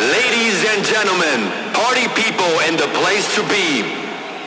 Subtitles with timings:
[0.00, 3.84] Ladies and gentlemen, party people and the place to be.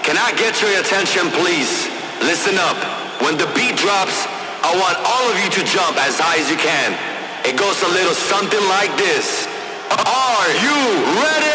[0.02, 1.86] Can I get your attention, please?
[2.26, 2.74] Listen up.
[3.22, 4.25] When the beat drops,
[4.66, 6.97] I want all of you to jump as high as you can.
[7.45, 9.45] It goes a little something like this.
[9.93, 11.52] Are you ready?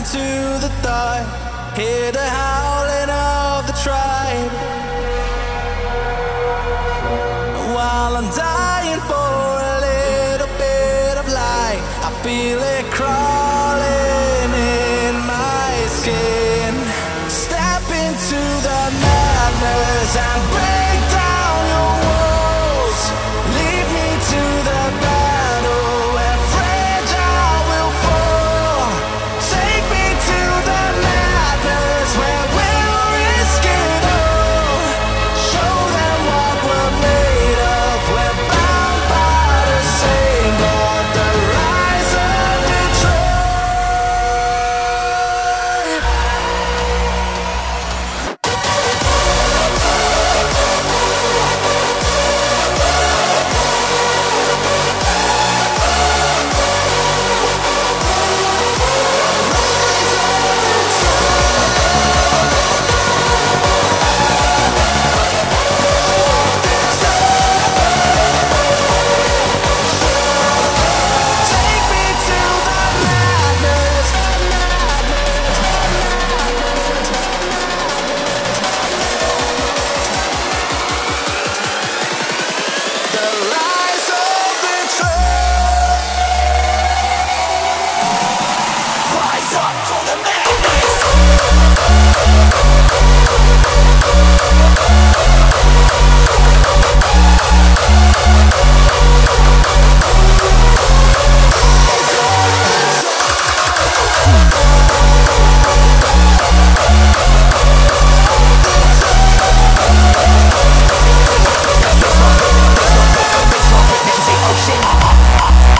[0.00, 1.26] Into the dark,
[1.76, 4.50] hear the howling of the tribe.
[7.74, 12.69] While I'm dying for a little bit of light, I feel it.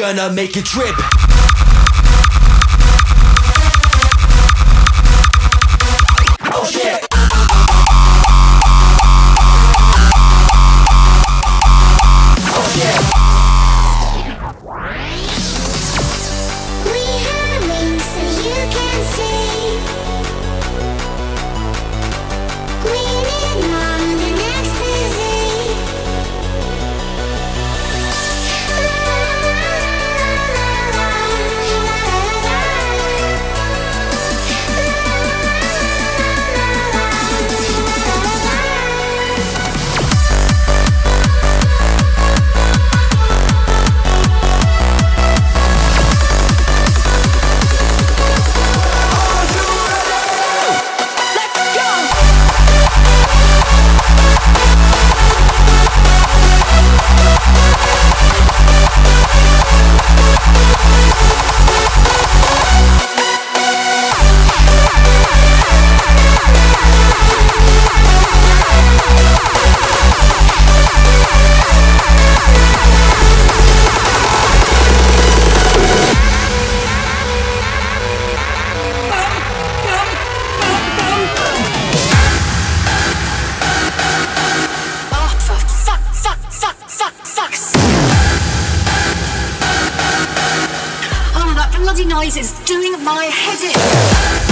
[0.00, 0.96] gonna make you trip.
[92.22, 93.60] noise is doing my head
[94.44, 94.49] in.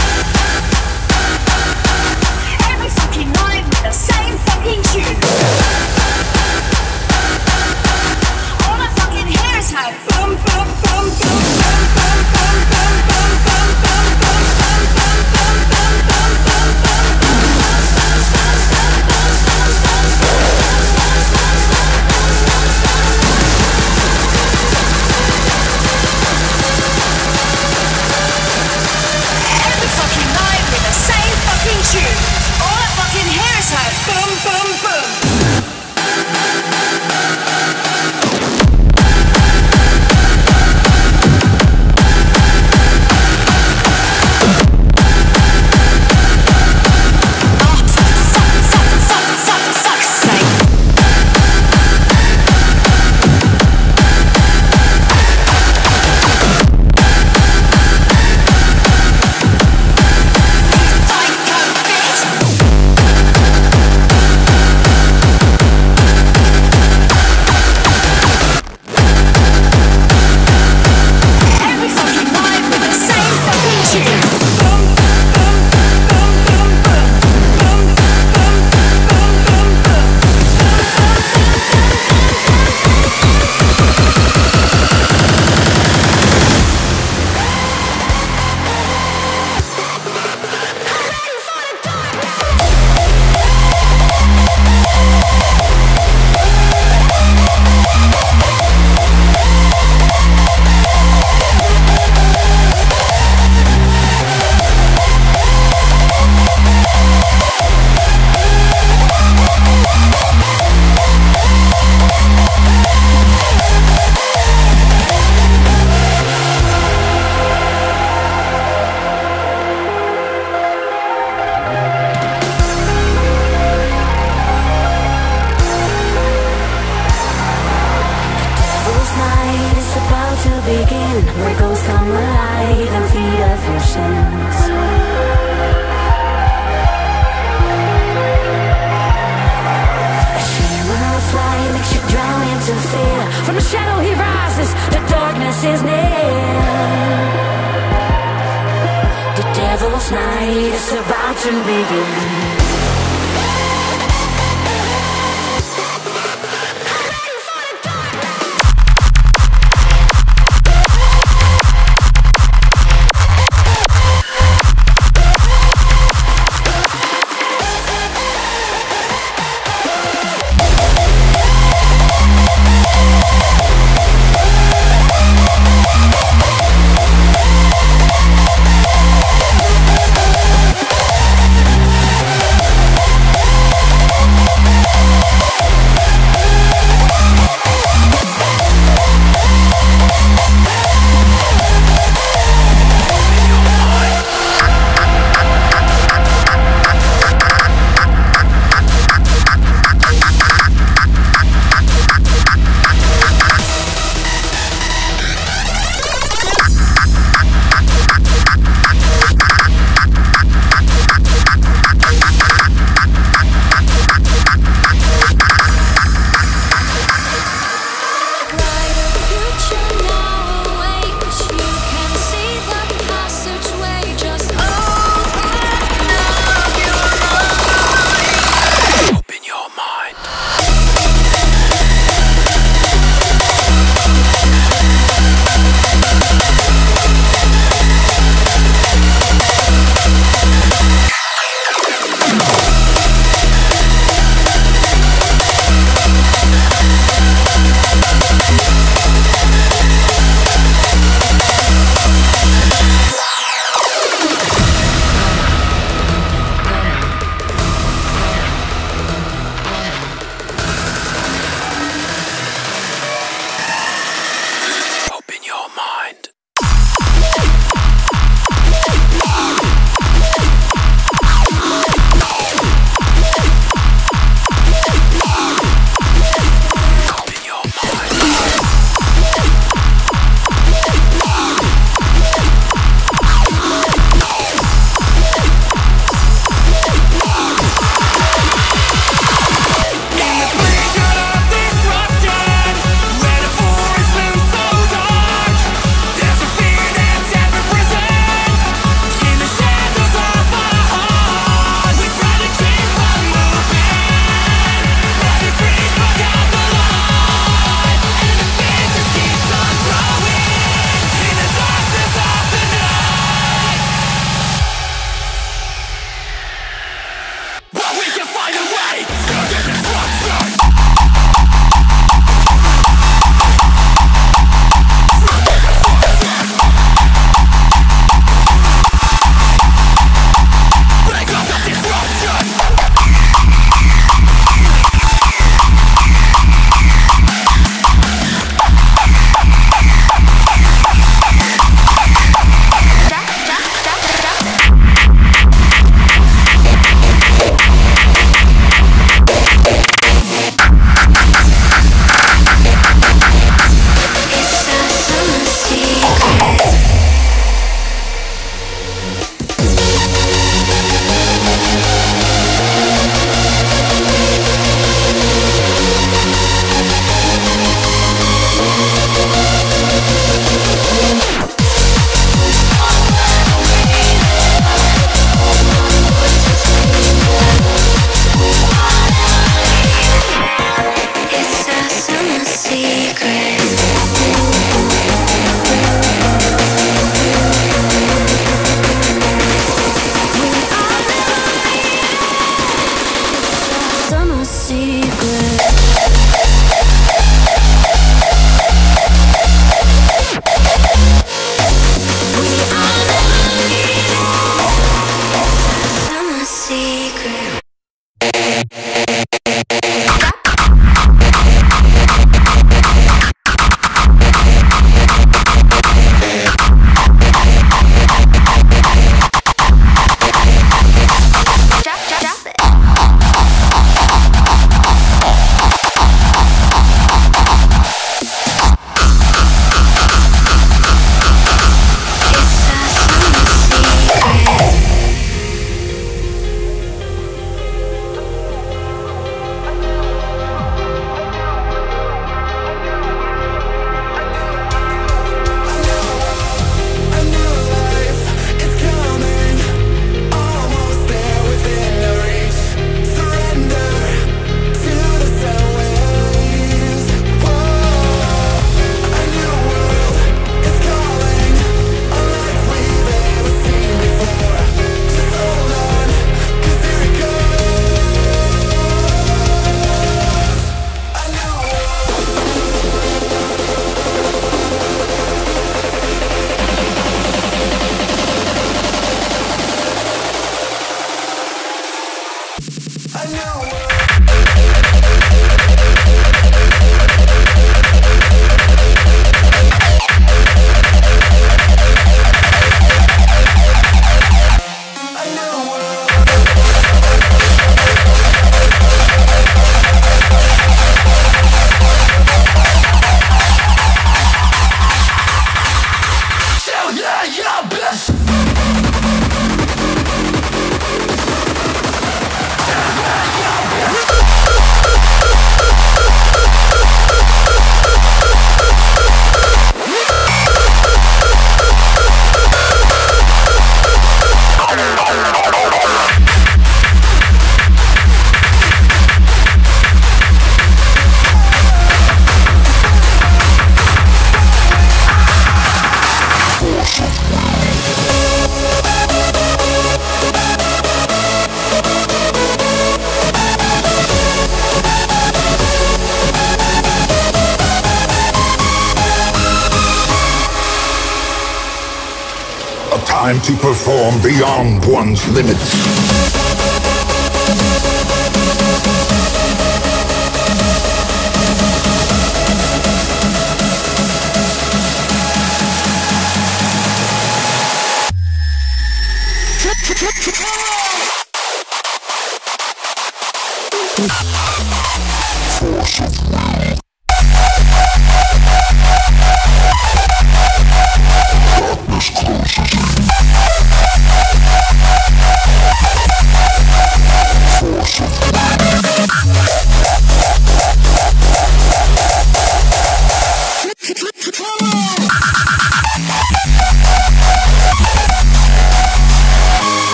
[554.22, 556.58] beyond one's limits.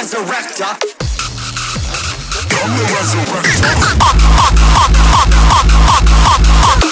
[0.00, 0.72] resurrector.
[2.62, 4.00] I'm the resurrector.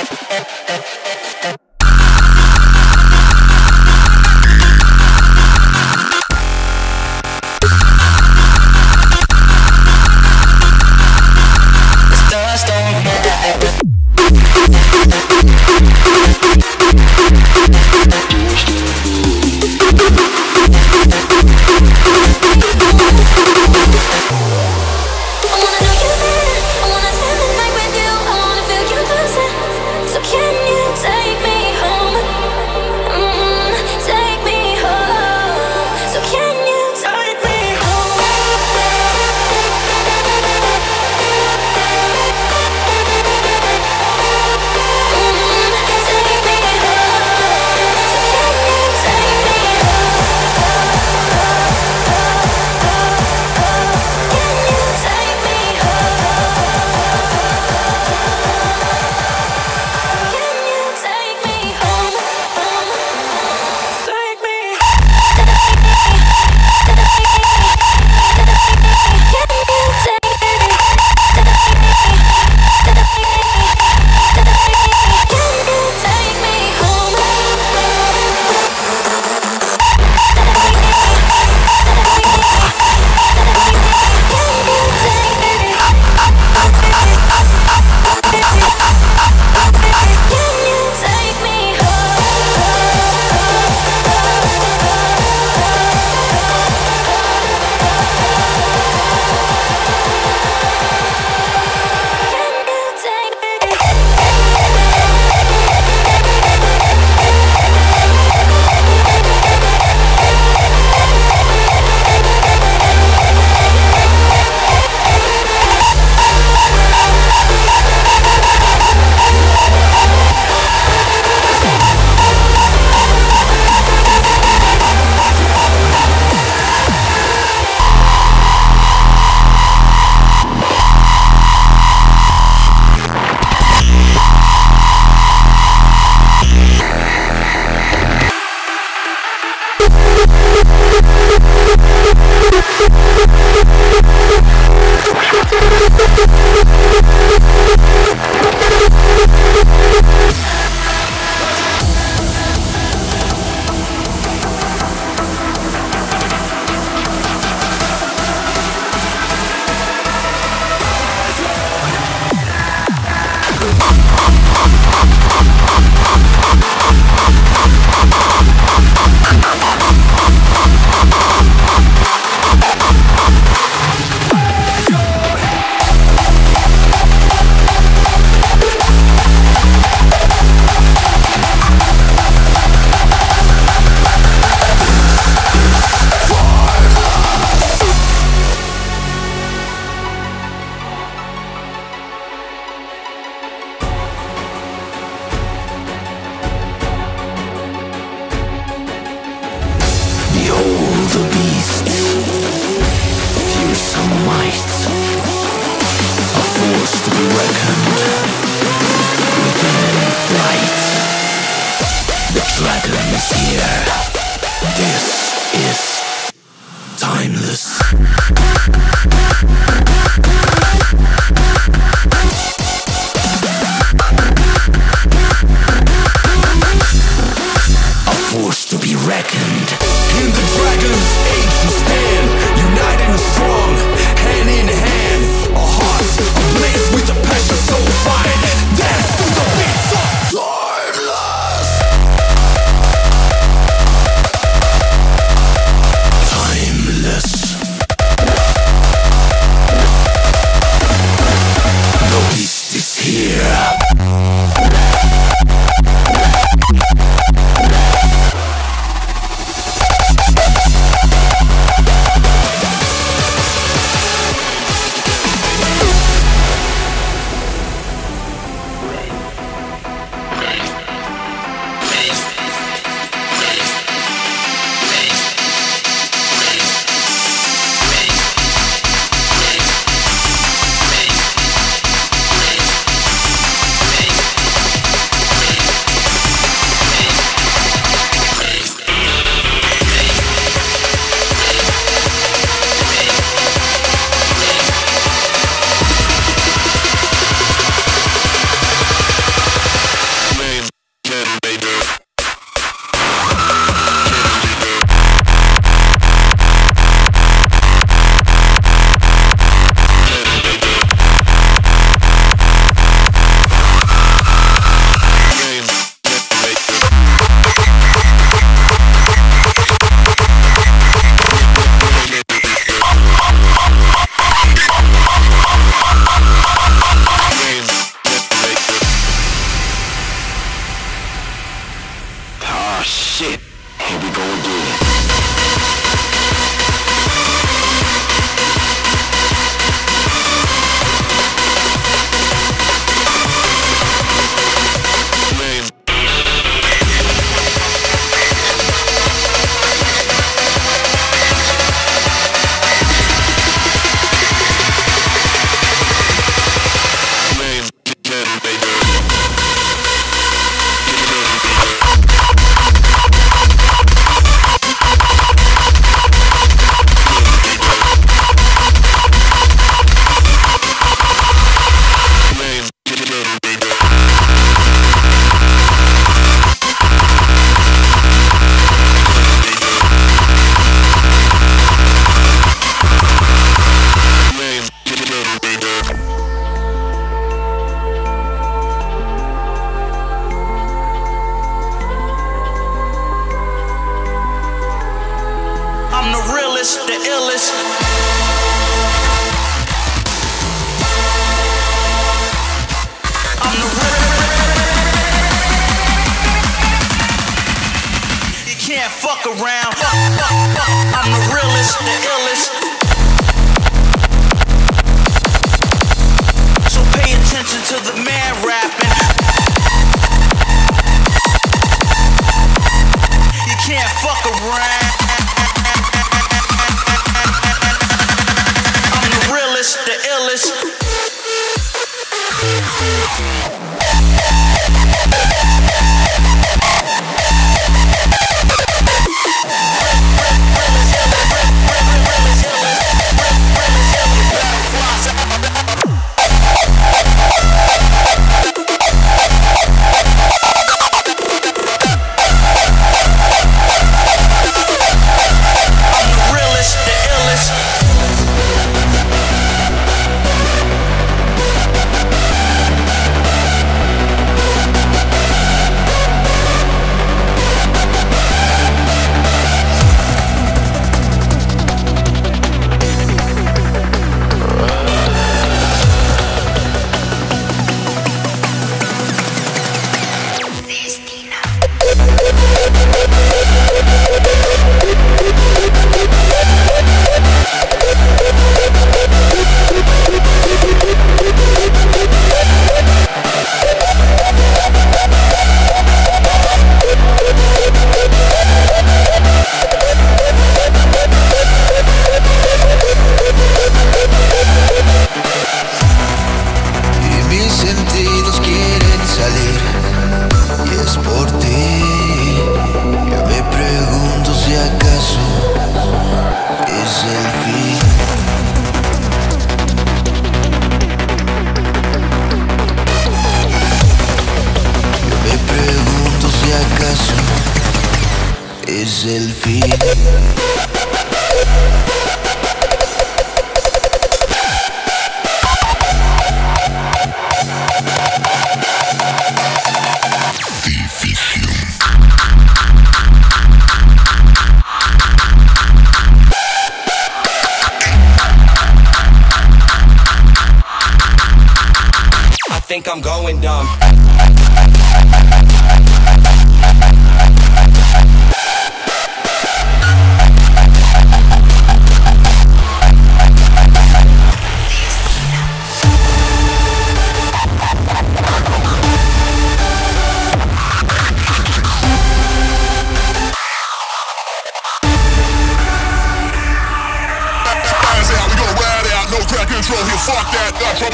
[0.00, 0.39] So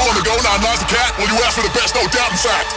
[0.01, 1.17] on the go, now nice the cat.
[1.17, 2.73] Well, you ask for the best, no doubt, in fact.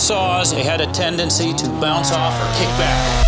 [0.00, 3.26] Saws, it had a tendency to bounce off or kick back.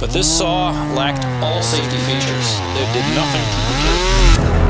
[0.00, 2.58] But this saw lacked all safety features.
[2.80, 4.61] It did nothing to protect.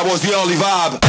[0.00, 0.99] Style was the only vibe.